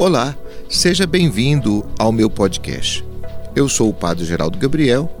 Olá, 0.00 0.34
seja 0.66 1.06
bem-vindo 1.06 1.86
ao 1.98 2.10
meu 2.10 2.30
podcast. 2.30 3.04
Eu 3.54 3.68
sou 3.68 3.90
o 3.90 3.92
Padre 3.92 4.24
Geraldo 4.24 4.56
Gabriel, 4.56 5.14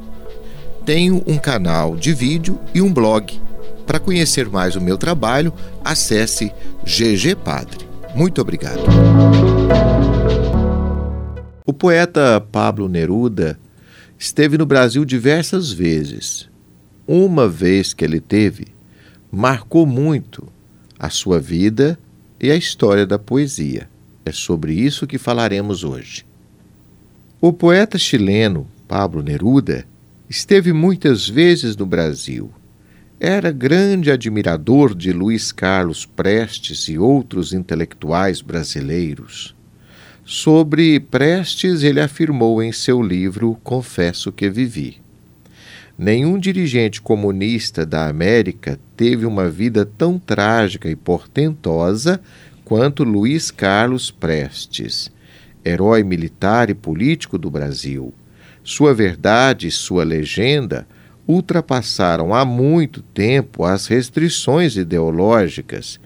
tenho 0.86 1.22
um 1.26 1.36
canal 1.36 1.94
de 1.94 2.14
vídeo 2.14 2.58
e 2.72 2.80
um 2.80 2.90
blog. 2.90 3.38
Para 3.86 4.00
conhecer 4.00 4.48
mais 4.48 4.76
o 4.76 4.80
meu 4.80 4.96
trabalho, 4.96 5.52
acesse 5.84 6.50
GG 6.82 7.34
Padre. 7.44 7.86
Muito 8.14 8.40
obrigado. 8.40 8.80
O 11.66 11.74
poeta 11.74 12.40
Pablo 12.40 12.88
Neruda 12.88 13.60
esteve 14.18 14.56
no 14.56 14.64
Brasil 14.64 15.04
diversas 15.04 15.70
vezes. 15.70 16.48
Uma 17.06 17.46
vez 17.46 17.92
que 17.92 18.02
ele 18.02 18.18
teve, 18.18 18.68
marcou 19.30 19.84
muito 19.84 20.48
a 20.98 21.10
sua 21.10 21.38
vida 21.38 21.98
e 22.40 22.50
a 22.50 22.56
história 22.56 23.06
da 23.06 23.18
poesia. 23.18 23.89
É 24.30 24.32
sobre 24.32 24.72
isso 24.72 25.08
que 25.08 25.18
falaremos 25.18 25.82
hoje. 25.82 26.24
O 27.40 27.52
poeta 27.52 27.98
chileno 27.98 28.64
Pablo 28.86 29.24
Neruda 29.24 29.84
esteve 30.28 30.72
muitas 30.72 31.28
vezes 31.28 31.76
no 31.76 31.84
Brasil. 31.84 32.48
Era 33.18 33.50
grande 33.50 34.08
admirador 34.08 34.94
de 34.94 35.12
Luiz 35.12 35.50
Carlos 35.50 36.06
Prestes 36.06 36.88
e 36.88 36.96
outros 36.96 37.52
intelectuais 37.52 38.40
brasileiros. 38.40 39.52
Sobre 40.24 41.00
Prestes, 41.00 41.82
ele 41.82 42.00
afirmou 42.00 42.62
em 42.62 42.70
seu 42.70 43.02
livro 43.02 43.58
Confesso 43.64 44.30
que 44.30 44.48
Vivi. 44.48 44.98
Nenhum 45.98 46.38
dirigente 46.38 47.02
comunista 47.02 47.84
da 47.84 48.06
América 48.06 48.78
teve 48.96 49.26
uma 49.26 49.50
vida 49.50 49.84
tão 49.84 50.20
trágica 50.20 50.88
e 50.88 50.94
portentosa 50.94 52.20
quanto 52.70 53.02
Luiz 53.02 53.50
Carlos 53.50 54.12
Prestes, 54.12 55.10
herói 55.64 56.04
militar 56.04 56.70
e 56.70 56.74
político 56.74 57.36
do 57.36 57.50
Brasil. 57.50 58.14
Sua 58.62 58.94
verdade 58.94 59.66
e 59.66 59.72
sua 59.72 60.04
legenda 60.04 60.86
ultrapassaram 61.26 62.32
há 62.32 62.44
muito 62.44 63.02
tempo 63.02 63.64
as 63.64 63.88
restrições 63.88 64.76
ideológicas 64.76 65.98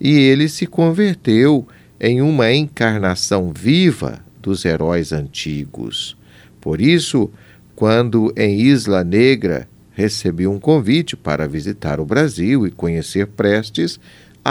e 0.00 0.10
ele 0.10 0.48
se 0.48 0.66
converteu 0.66 1.68
em 2.00 2.20
uma 2.20 2.52
encarnação 2.52 3.52
viva 3.52 4.18
dos 4.42 4.64
heróis 4.64 5.12
antigos. 5.12 6.16
Por 6.60 6.80
isso, 6.80 7.30
quando 7.76 8.32
em 8.36 8.62
Isla 8.62 9.04
Negra 9.04 9.68
recebi 9.92 10.48
um 10.48 10.58
convite 10.58 11.16
para 11.16 11.46
visitar 11.46 12.00
o 12.00 12.04
Brasil 12.04 12.66
e 12.66 12.72
conhecer 12.72 13.28
Prestes, 13.28 14.00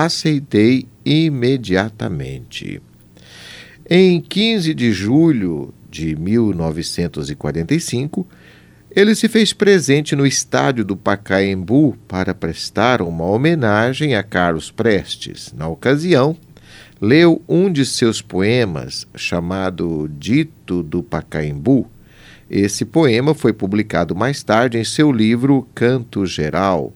aceitei 0.05 0.85
imediatamente. 1.03 2.79
Em 3.89 4.21
15 4.21 4.75
de 4.75 4.91
julho 4.91 5.73
de 5.89 6.15
1945, 6.15 8.27
ele 8.91 9.15
se 9.15 9.27
fez 9.27 9.53
presente 9.53 10.15
no 10.15 10.27
estádio 10.27 10.85
do 10.85 10.95
Pacaembu 10.95 11.97
para 12.07 12.35
prestar 12.35 13.01
uma 13.01 13.25
homenagem 13.25 14.15
a 14.15 14.21
Carlos 14.21 14.69
Prestes. 14.69 15.51
Na 15.57 15.67
ocasião, 15.67 16.37
leu 17.01 17.41
um 17.47 17.71
de 17.71 17.83
seus 17.83 18.21
poemas, 18.21 19.07
chamado 19.15 20.07
Dito 20.19 20.83
do 20.83 21.01
Pacaembu. 21.01 21.89
Esse 22.47 22.85
poema 22.85 23.33
foi 23.33 23.51
publicado 23.51 24.15
mais 24.15 24.43
tarde 24.43 24.77
em 24.77 24.83
seu 24.83 25.11
livro 25.11 25.67
Canto 25.73 26.23
Geral. 26.25 26.93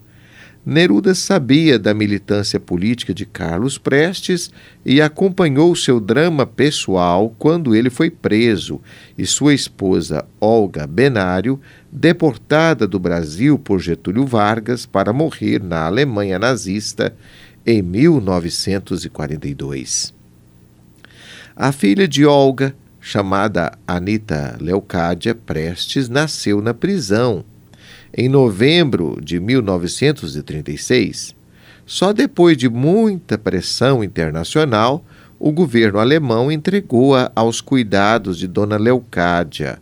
Neruda 0.63 1.15
sabia 1.15 1.79
da 1.79 1.91
militância 1.91 2.59
política 2.59 3.15
de 3.15 3.25
Carlos 3.25 3.79
Prestes 3.79 4.51
e 4.85 5.01
acompanhou 5.01 5.75
seu 5.75 5.99
drama 5.99 6.45
pessoal 6.45 7.33
quando 7.39 7.75
ele 7.75 7.89
foi 7.89 8.11
preso 8.11 8.79
e 9.17 9.25
sua 9.25 9.55
esposa 9.55 10.23
Olga 10.39 10.85
Benário, 10.85 11.59
deportada 11.91 12.87
do 12.87 12.99
Brasil 12.99 13.57
por 13.57 13.79
Getúlio 13.79 14.23
Vargas 14.23 14.85
para 14.85 15.11
morrer 15.11 15.63
na 15.63 15.85
Alemanha 15.85 16.37
nazista 16.37 17.11
em 17.65 17.81
1942. 17.81 20.13
A 21.55 21.71
filha 21.71 22.07
de 22.07 22.23
Olga, 22.23 22.75
chamada 22.99 23.71
Anita 23.87 24.59
Leocádia 24.61 25.33
Prestes, 25.33 26.07
nasceu 26.07 26.61
na 26.61 26.75
prisão 26.75 27.43
em 28.13 28.27
novembro 28.27 29.17
de 29.21 29.39
1936, 29.39 31.35
só 31.85 32.11
depois 32.11 32.57
de 32.57 32.69
muita 32.69 33.37
pressão 33.37 34.03
internacional, 34.03 35.03
o 35.39 35.51
governo 35.51 35.97
alemão 35.97 36.51
entregou-a 36.51 37.31
aos 37.35 37.61
cuidados 37.61 38.37
de 38.37 38.47
Dona 38.47 38.77
Leocádia. 38.77 39.79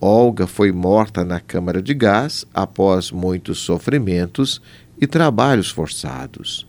Olga 0.00 0.46
foi 0.46 0.72
morta 0.72 1.24
na 1.24 1.38
câmara 1.38 1.80
de 1.80 1.94
gás 1.94 2.44
após 2.52 3.10
muitos 3.10 3.58
sofrimentos 3.58 4.60
e 5.00 5.06
trabalhos 5.06 5.70
forçados. 5.70 6.66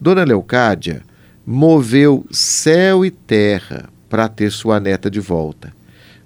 Dona 0.00 0.24
Leocádia 0.24 1.02
moveu 1.46 2.26
céu 2.30 3.04
e 3.04 3.10
terra 3.10 3.88
para 4.08 4.28
ter 4.28 4.50
sua 4.50 4.78
neta 4.78 5.10
de 5.10 5.20
volta 5.20 5.79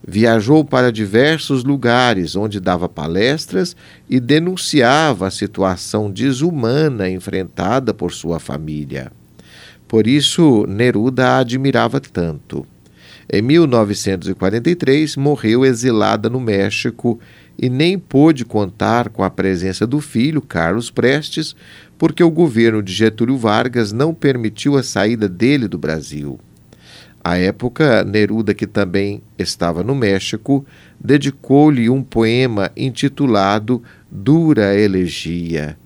Viajou 0.06 0.64
para 0.64 0.92
diversos 0.92 1.64
lugares 1.64 2.36
onde 2.36 2.60
dava 2.60 2.88
palestras 2.88 3.74
e 4.08 4.20
denunciava 4.20 5.26
a 5.26 5.30
situação 5.30 6.10
desumana 6.10 7.08
enfrentada 7.08 7.94
por 7.94 8.12
sua 8.12 8.38
família. 8.38 9.10
Por 9.88 10.06
isso, 10.06 10.66
Neruda 10.68 11.28
a 11.28 11.38
admirava 11.38 12.00
tanto. 12.00 12.66
Em 13.32 13.40
1943, 13.40 15.16
morreu 15.16 15.64
exilada 15.64 16.28
no 16.28 16.38
México 16.38 17.18
e 17.58 17.70
nem 17.70 17.98
pôde 17.98 18.44
contar 18.44 19.08
com 19.08 19.22
a 19.22 19.30
presença 19.30 19.86
do 19.86 20.00
filho, 20.00 20.42
Carlos 20.42 20.90
Prestes, 20.90 21.56
porque 21.96 22.22
o 22.22 22.30
governo 22.30 22.82
de 22.82 22.92
Getúlio 22.92 23.38
Vargas 23.38 23.92
não 23.92 24.12
permitiu 24.12 24.76
a 24.76 24.82
saída 24.82 25.28
dele 25.28 25.66
do 25.66 25.78
Brasil. 25.78 26.38
À 27.24 27.38
época, 27.38 28.04
Neruda, 28.04 28.52
que 28.52 28.66
também 28.66 29.22
estava 29.38 29.82
no 29.82 29.94
México, 29.94 30.66
dedicou-lhe 31.00 31.88
um 31.88 32.02
poema 32.02 32.70
intitulado 32.76 33.82
Dura 34.10 34.78
Elegia. 34.78 35.78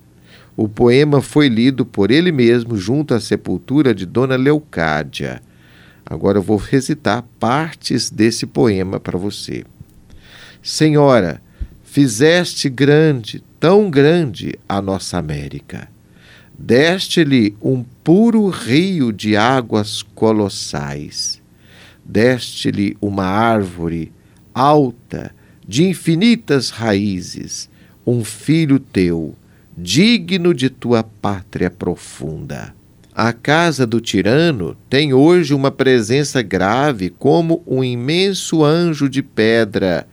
O 0.57 0.67
poema 0.67 1.21
foi 1.21 1.47
lido 1.47 1.85
por 1.85 2.11
ele 2.11 2.33
mesmo 2.33 2.75
junto 2.75 3.13
à 3.13 3.21
sepultura 3.21 3.95
de 3.95 4.05
Dona 4.05 4.35
Leocádia. 4.35 5.41
Agora 6.05 6.39
eu 6.39 6.43
vou 6.43 6.57
recitar 6.57 7.23
partes 7.39 8.09
desse 8.09 8.45
poema 8.45 8.99
para 8.99 9.17
você. 9.17 9.63
Senhora, 10.61 11.41
fizeste 11.81 12.67
grande, 12.67 13.41
tão 13.57 13.89
grande 13.89 14.59
a 14.67 14.81
nossa 14.81 15.17
América 15.17 15.87
Deste-lhe 16.61 17.55
um 17.61 17.85
puro 18.03 18.49
rio 18.49 19.13
de 19.13 19.37
águas 19.37 20.03
colossais. 20.03 21.41
Deste-lhe 22.03 22.97
uma 22.99 23.23
árvore 23.23 24.11
alta, 24.53 25.33
de 25.65 25.85
infinitas 25.85 26.69
raízes, 26.69 27.69
um 28.05 28.25
filho 28.25 28.77
teu, 28.77 29.35
digno 29.77 30.53
de 30.53 30.69
tua 30.69 31.01
pátria 31.01 31.71
profunda. 31.71 32.75
A 33.15 33.31
casa 33.31 33.87
do 33.87 34.01
tirano 34.01 34.75
tem 34.89 35.13
hoje 35.13 35.53
uma 35.53 35.71
presença 35.71 36.41
grave 36.41 37.09
como 37.09 37.63
um 37.65 37.81
imenso 37.81 38.65
anjo 38.65 39.07
de 39.07 39.23
pedra. 39.23 40.05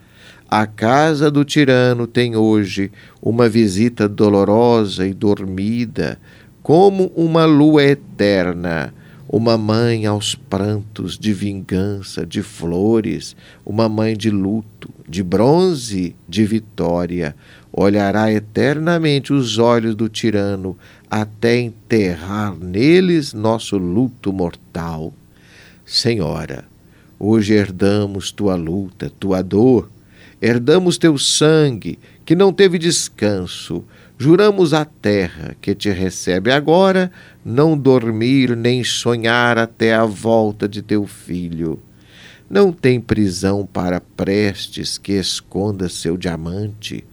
A 0.49 0.65
casa 0.65 1.29
do 1.29 1.45
tirano 1.45 2.07
tem 2.07 2.37
hoje 2.37 2.93
uma 3.21 3.49
visita 3.49 4.09
dolorosa 4.09 5.05
e 5.05 5.13
dormida, 5.13 6.21
como 6.63 7.11
uma 7.17 7.45
lua 7.45 7.83
eterna, 7.83 8.95
uma 9.29 9.59
mãe 9.59 10.07
aos 10.07 10.37
prantos 10.37 11.19
de 11.19 11.33
vingança, 11.33 12.25
de 12.25 12.43
flores, 12.43 13.35
uma 13.65 13.89
mãe 13.89 14.17
de 14.17 14.31
luto, 14.31 14.89
de 15.09 15.21
bronze, 15.21 16.15
de 16.29 16.45
vitória, 16.45 17.35
olhará 17.73 18.33
eternamente 18.33 19.33
os 19.33 19.59
olhos 19.59 19.97
do 19.97 20.09
tirano 20.09 20.79
até 21.11 21.59
enterrar 21.59 22.57
neles 22.57 23.35
nosso 23.35 23.77
luto 23.77 24.33
mortal. 24.33 25.13
Senhora, 25.85 26.65
hoje 27.19 27.53
herdamos 27.53 28.31
tua 28.31 28.55
luta, 28.55 29.11
tua 29.19 29.43
dor, 29.43 29.91
herdamos 30.41 30.99
teu 30.99 31.17
sangue, 31.19 31.99
que 32.25 32.35
não 32.35 32.53
teve 32.53 32.79
descanso, 32.79 33.85
Juramos 34.19 34.73
à 34.73 34.83
terra 34.83 35.55
que 35.61 35.75
te 35.75 35.91
recebe 35.91 36.51
agora 36.51 37.13
não 37.45 37.77
dormir 37.77 38.57
nem 38.57 38.83
sonhar 38.83 39.59
até 39.59 39.95
a 39.95 40.07
volta 40.07 40.67
de 40.67 40.81
teu 40.81 41.07
filho. 41.07 41.79
Não 42.49 42.73
tem 42.73 42.99
prisão 42.99 43.69
para 43.71 44.01
prestes 44.01 44.97
que 44.97 45.13
esconda 45.13 45.91
seu 45.91 46.17
diamante. 46.17 47.05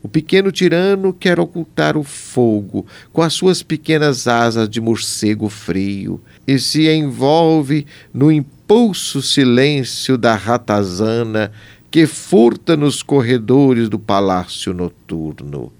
O 0.00 0.08
pequeno 0.08 0.52
tirano 0.52 1.12
quer 1.12 1.40
ocultar 1.40 1.96
o 1.96 2.04
fogo 2.04 2.86
com 3.12 3.22
as 3.22 3.32
suas 3.32 3.60
pequenas 3.60 4.28
asas 4.28 4.68
de 4.68 4.80
morcego 4.80 5.48
frio 5.48 6.20
e 6.46 6.60
se 6.60 6.88
envolve 6.88 7.86
no 8.14 8.30
impulso 8.30 9.20
silêncio 9.20 10.16
da 10.16 10.36
ratazana 10.36 11.50
que 11.92 12.06
furta 12.06 12.74
nos 12.74 13.02
corredores 13.02 13.90
do 13.90 13.98
palácio 13.98 14.72
noturno. 14.72 15.70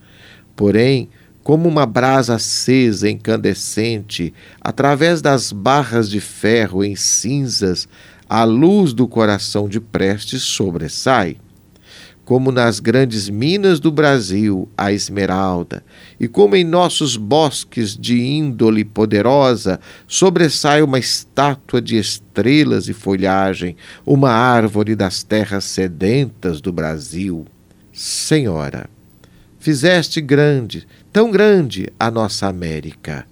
Porém, 0.55 1.09
como 1.43 1.67
uma 1.67 1.87
brasa 1.87 2.35
acesa 2.35 3.09
incandescente, 3.09 4.35
através 4.61 5.23
das 5.23 5.51
barras 5.51 6.11
de 6.11 6.21
ferro 6.21 6.85
em 6.85 6.95
cinzas, 6.95 7.89
a 8.29 8.45
luz 8.45 8.93
do 8.93 9.09
coração 9.09 9.67
de 9.67 9.81
Prestes 9.81 10.43
sobressai 10.43 11.39
como 12.25 12.53
nas 12.53 12.79
grandes 12.79 13.29
minas 13.29 13.81
do 13.81 13.91
Brasil, 13.91 14.69
a 14.77 14.93
esmeralda, 14.93 15.85
e 16.21 16.29
como 16.29 16.55
em 16.55 16.63
nossos 16.63 17.17
bosques 17.17 17.97
de 17.97 18.21
índole 18.21 18.85
poderosa 18.85 19.81
sobressai 20.07 20.83
uma 20.83 20.99
estátua 20.99 21.83
de 21.83 21.99
estrelas 21.99 22.89
e 22.89 22.93
folhagem, 22.93 23.77
uma 24.07 24.31
árvore 24.31 24.95
das 24.95 25.23
terras 25.23 25.65
sedentas 25.65 26.61
do 26.61 26.73
Brasil. 26.73 27.45
Senhora, 27.93 28.89
fizeste 29.59 30.21
grande, 30.21 30.87
tão 31.13 31.31
grande 31.31 31.93
a 31.99 32.11
nossa 32.11 32.47
América. 32.47 33.27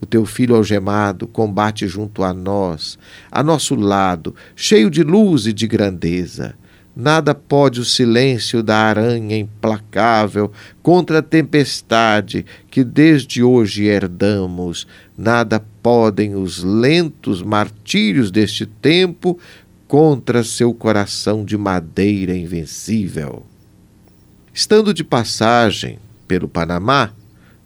O 0.00 0.06
teu 0.06 0.26
filho 0.26 0.54
algemado 0.54 1.26
combate 1.26 1.88
junto 1.88 2.22
a 2.22 2.34
nós, 2.34 2.98
a 3.32 3.42
nosso 3.42 3.74
lado, 3.74 4.34
cheio 4.54 4.90
de 4.90 5.02
luz 5.02 5.46
e 5.46 5.52
de 5.52 5.66
grandeza. 5.66 6.54
Nada 6.96 7.34
pode 7.34 7.80
o 7.80 7.84
silêncio 7.84 8.62
da 8.62 8.76
aranha 8.76 9.36
implacável 9.36 10.52
contra 10.80 11.18
a 11.18 11.22
tempestade 11.22 12.46
que 12.70 12.84
desde 12.84 13.42
hoje 13.42 13.84
herdamos. 13.84 14.86
Nada 15.18 15.64
podem 15.82 16.36
os 16.36 16.62
lentos 16.62 17.42
martírios 17.42 18.30
deste 18.30 18.64
tempo 18.64 19.38
contra 19.88 20.44
seu 20.44 20.72
coração 20.72 21.44
de 21.44 21.56
madeira 21.56 22.36
invencível. 22.36 23.44
Estando 24.52 24.94
de 24.94 25.02
passagem 25.02 25.98
pelo 26.28 26.48
Panamá, 26.48 27.10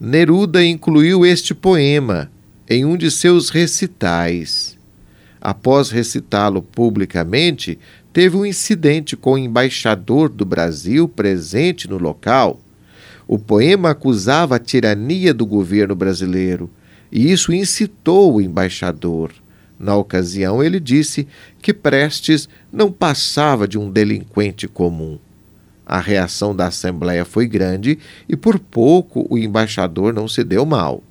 Neruda 0.00 0.64
incluiu 0.64 1.26
este 1.26 1.54
poema 1.54 2.30
em 2.68 2.84
um 2.84 2.96
de 2.96 3.10
seus 3.10 3.50
recitais. 3.50 4.78
Após 5.40 5.90
recitá-lo 5.90 6.62
publicamente, 6.62 7.78
teve 8.18 8.36
um 8.36 8.44
incidente 8.44 9.16
com 9.16 9.34
o 9.34 9.38
embaixador 9.38 10.28
do 10.28 10.44
Brasil 10.44 11.08
presente 11.08 11.88
no 11.88 11.98
local. 11.98 12.58
O 13.28 13.38
poema 13.38 13.90
acusava 13.90 14.56
a 14.56 14.58
tirania 14.58 15.32
do 15.32 15.46
governo 15.46 15.94
brasileiro 15.94 16.68
e 17.12 17.30
isso 17.30 17.52
incitou 17.52 18.34
o 18.34 18.40
embaixador. 18.40 19.30
Na 19.78 19.94
ocasião, 19.94 20.64
ele 20.64 20.80
disse 20.80 21.28
que 21.62 21.72
Prestes 21.72 22.48
não 22.72 22.90
passava 22.90 23.68
de 23.68 23.78
um 23.78 23.88
delinquente 23.88 24.66
comum. 24.66 25.16
A 25.86 26.00
reação 26.00 26.56
da 26.56 26.66
Assembleia 26.66 27.24
foi 27.24 27.46
grande 27.46 28.00
e 28.28 28.34
por 28.34 28.58
pouco 28.58 29.28
o 29.30 29.38
embaixador 29.38 30.12
não 30.12 30.26
se 30.26 30.42
deu 30.42 30.66
mal. 30.66 31.04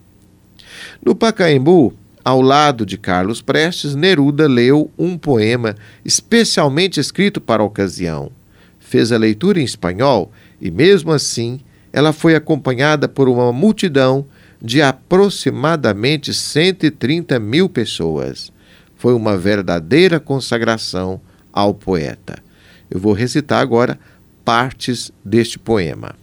No 1.02 1.16
Pacaembu, 1.16 1.94
ao 2.28 2.42
lado 2.42 2.86
de 2.86 2.98
Carlos 2.98 3.42
Prestes, 3.42 3.96
Neruda 3.96 4.50
leu 4.50 4.92
um 4.98 5.18
poema 5.18 5.78
especialmente 6.04 7.00
escrito 7.00 7.40
para 7.40 7.64
a 7.64 7.66
ocasião. 7.66 8.30
Fez 8.78 9.14
a 9.14 9.18
leitura 9.18 9.62
em 9.62 9.64
espanhol 9.64 10.30
e, 10.60 10.70
mesmo 10.70 11.14
assim, 11.14 11.62
ela 11.94 12.12
foi 12.12 12.36
acompanhada 12.36 13.08
por 13.08 13.30
uma 13.30 13.54
multidão 13.54 14.26
de 14.62 14.82
aproximadamente 14.82 16.34
130 16.34 17.40
mil 17.40 17.70
pessoas. 17.70 18.52
Foi 18.98 19.14
uma 19.14 19.38
verdadeira 19.38 20.20
consagração 20.20 21.22
ao 21.54 21.74
poeta. 21.74 22.44
Eu 22.92 23.00
vou 23.00 23.14
recitar 23.14 23.62
agora 23.62 23.98
partes 24.44 25.14
deste 25.24 25.58
poema. 25.58 26.14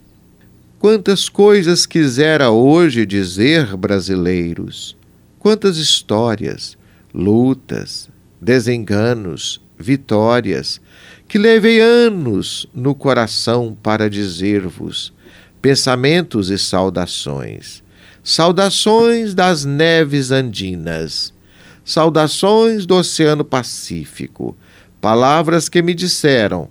Quantas 0.79 1.31
coisas 1.31 1.87
quisera 1.87 2.51
hoje 2.51 3.07
dizer, 3.07 3.75
brasileiros, 3.75 4.95
Quantas 5.45 5.77
histórias, 5.77 6.75
lutas, 7.13 8.09
desenganos, 8.41 9.61
vitórias, 9.79 10.81
que 11.29 11.37
levei 11.37 11.83
anos 11.83 12.67
no 12.73 12.95
coração 12.95 13.77
para 13.83 14.09
dizer-vos, 14.09 15.13
pensamentos 15.61 16.49
e 16.49 16.57
saudações. 16.57 17.85
Saudações 18.23 19.35
das 19.35 19.67
neves 19.67 20.31
andinas, 20.31 21.35
saudações 21.85 22.87
do 22.87 22.95
Oceano 22.95 23.45
Pacífico, 23.45 24.57
palavras 24.99 25.69
que 25.69 25.83
me 25.83 25.93
disseram, 25.93 26.71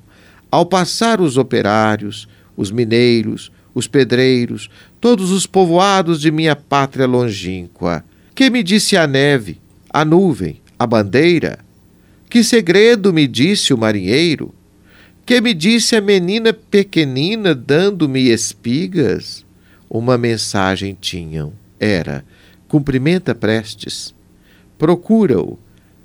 ao 0.50 0.66
passar 0.66 1.22
os 1.22 1.38
operários, 1.38 2.28
os 2.58 2.72
mineiros, 2.72 3.52
os 3.76 3.88
pedreiros, 3.88 4.68
todos 5.00 5.30
os 5.30 5.46
povoados 5.46 6.20
de 6.20 6.32
minha 6.32 6.56
pátria 6.56 7.06
longínqua, 7.06 8.04
que 8.36 8.50
me 8.50 8.64
disse 8.64 8.98
a 8.98 9.06
neve, 9.06 9.60
a 9.90 10.04
nuvem, 10.04 10.62
a 10.78 10.88
bandeira? 10.88 11.60
Que 12.30 12.44
segredo 12.44 13.14
me 13.14 13.28
disse 13.28 13.74
o 13.74 13.78
marinheiro? 13.78 14.54
Que 15.26 15.40
me 15.40 15.54
disse 15.54 15.96
a 15.96 16.02
menina 16.02 16.52
pequenina 16.52 17.54
dando-me 17.54 18.30
espigas? 18.30 19.46
Uma 19.90 20.18
mensagem 20.18 20.98
tinham. 21.00 21.54
Era: 21.80 22.26
cumprimenta 22.68 23.36
Prestes. 23.36 24.14
Procura-o, 24.78 25.60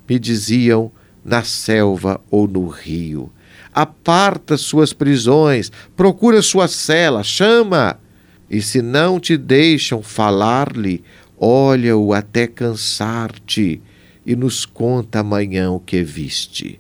me 0.08 0.18
diziam, 0.18 0.92
na 1.24 1.42
selva 1.42 2.20
ou 2.30 2.46
no 2.46 2.68
rio. 2.68 3.32
Aparta 3.72 4.56
suas 4.56 4.92
prisões, 4.92 5.70
procura 5.96 6.42
sua 6.42 6.68
cela, 6.68 7.22
chama. 7.22 7.98
E 8.50 8.62
se 8.62 8.80
não 8.80 9.20
te 9.20 9.36
deixam 9.36 10.02
falar-lhe, 10.02 11.04
olha-o 11.38 12.12
até 12.12 12.46
cansar-te 12.46 13.80
e 14.26 14.36
nos 14.36 14.66
conta 14.66 15.20
amanhã 15.20 15.70
o 15.70 15.80
que 15.80 16.02
viste. 16.02 16.78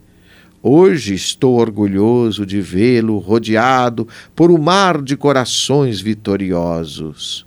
Hoje 0.62 1.14
estou 1.14 1.56
orgulhoso 1.56 2.44
de 2.44 2.60
vê-lo 2.60 3.18
rodeado 3.18 4.06
por 4.34 4.50
um 4.50 4.58
mar 4.58 5.00
de 5.00 5.16
corações 5.16 6.00
vitoriosos. 6.00 7.46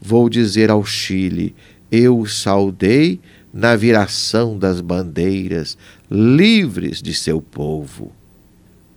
Vou 0.00 0.28
dizer 0.28 0.70
ao 0.70 0.84
Chile: 0.84 1.54
eu 1.90 2.18
o 2.18 2.26
saudei 2.26 3.20
na 3.52 3.76
viração 3.76 4.56
das 4.56 4.80
bandeiras, 4.80 5.76
livres 6.10 7.02
de 7.02 7.12
seu 7.12 7.42
povo. 7.42 8.12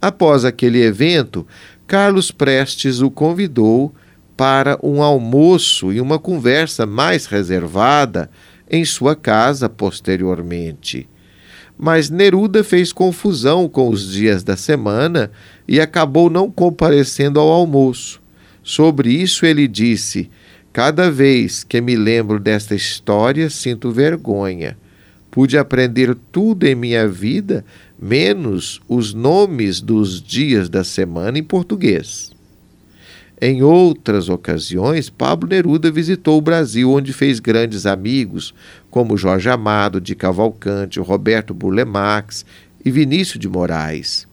Após 0.01 0.45
aquele 0.45 0.81
evento, 0.81 1.45
Carlos 1.85 2.31
Prestes 2.31 3.01
o 3.01 3.11
convidou 3.11 3.93
para 4.35 4.77
um 4.83 5.01
almoço 5.01 5.91
e 5.91 6.01
uma 6.01 6.19
conversa 6.19 6.85
mais 6.85 7.25
reservada 7.25 8.29
em 8.69 8.83
sua 8.83 9.15
casa 9.15 9.69
posteriormente. 9.69 11.07
Mas 11.77 12.09
Neruda 12.09 12.63
fez 12.63 12.93
confusão 12.93 13.67
com 13.67 13.89
os 13.89 14.11
dias 14.11 14.43
da 14.43 14.55
semana 14.55 15.31
e 15.67 15.79
acabou 15.79 16.29
não 16.29 16.49
comparecendo 16.49 17.39
ao 17.39 17.49
almoço. 17.49 18.21
Sobre 18.63 19.11
isso 19.11 19.45
ele 19.45 19.67
disse: 19.67 20.29
Cada 20.71 21.11
vez 21.11 21.63
que 21.63 21.81
me 21.81 21.95
lembro 21.95 22.39
desta 22.39 22.75
história, 22.75 23.49
sinto 23.49 23.91
vergonha. 23.91 24.77
Pude 25.29 25.57
aprender 25.57 26.15
tudo 26.31 26.65
em 26.65 26.75
minha 26.75 27.07
vida, 27.09 27.65
menos 28.01 28.79
os 28.87 29.13
nomes 29.13 29.81
dos 29.81 30.21
dias 30.21 30.69
da 30.69 30.81
semana 30.81 31.37
em 31.37 31.43
português. 31.43 32.34
Em 33.41 33.61
outras 33.61 34.29
ocasiões, 34.29 35.09
Pablo 35.09 35.49
Neruda 35.49 35.91
visitou 35.91 36.37
o 36.37 36.41
Brasil, 36.41 36.89
onde 36.89 37.11
fez 37.11 37.39
grandes 37.39 37.85
amigos, 37.85 38.53
como 38.89 39.17
Jorge 39.17 39.49
Amado 39.49 39.99
de 39.99 40.15
Cavalcante, 40.15 41.01
Roberto 41.01 41.53
Burlemax 41.53 42.45
e 42.83 42.89
Vinícius 42.89 43.39
de 43.39 43.49
Moraes. 43.49 44.25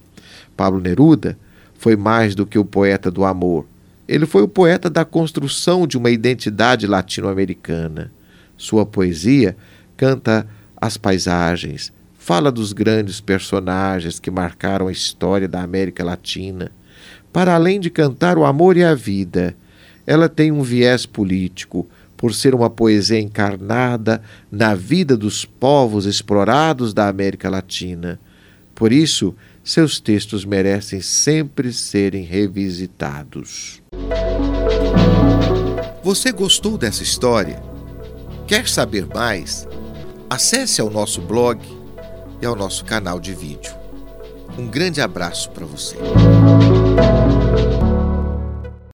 Pablo 0.56 0.80
Neruda 0.80 1.36
foi 1.74 1.96
mais 1.96 2.36
do 2.36 2.46
que 2.46 2.58
o 2.58 2.64
poeta 2.64 3.10
do 3.10 3.24
amor. 3.24 3.66
Ele 4.06 4.24
foi 4.24 4.42
o 4.42 4.48
poeta 4.48 4.88
da 4.88 5.04
construção 5.04 5.84
de 5.84 5.98
uma 5.98 6.10
identidade 6.10 6.86
latino-americana. 6.86 8.12
Sua 8.56 8.86
poesia 8.86 9.56
canta 9.96 10.46
as 10.76 10.96
paisagens, 10.96 11.92
fala 12.16 12.52
dos 12.52 12.72
grandes 12.72 13.20
personagens 13.20 14.20
que 14.20 14.30
marcaram 14.30 14.86
a 14.86 14.92
história 14.92 15.48
da 15.48 15.60
América 15.60 16.04
Latina 16.04 16.70
para 17.32 17.54
além 17.54 17.80
de 17.80 17.90
cantar 17.90 18.36
o 18.36 18.44
amor 18.44 18.76
e 18.76 18.84
a 18.84 18.94
vida, 18.94 19.56
ela 20.06 20.28
tem 20.28 20.52
um 20.52 20.62
viés 20.62 21.06
político, 21.06 21.88
por 22.22 22.32
ser 22.32 22.54
uma 22.54 22.70
poesia 22.70 23.18
encarnada 23.18 24.22
na 24.48 24.76
vida 24.76 25.16
dos 25.16 25.44
povos 25.44 26.06
explorados 26.06 26.94
da 26.94 27.08
América 27.08 27.50
Latina. 27.50 28.20
Por 28.76 28.92
isso, 28.92 29.34
seus 29.64 29.98
textos 29.98 30.44
merecem 30.44 31.00
sempre 31.00 31.72
serem 31.72 32.22
revisitados. 32.22 33.82
Você 36.04 36.30
gostou 36.30 36.78
dessa 36.78 37.02
história? 37.02 37.60
Quer 38.46 38.68
saber 38.68 39.04
mais? 39.06 39.66
Acesse 40.30 40.80
ao 40.80 40.88
nosso 40.88 41.20
blog 41.20 41.60
e 42.40 42.46
ao 42.46 42.54
nosso 42.54 42.84
canal 42.84 43.18
de 43.18 43.34
vídeo. 43.34 43.72
Um 44.56 44.68
grande 44.68 45.00
abraço 45.00 45.50
para 45.50 45.66
você. 45.66 45.96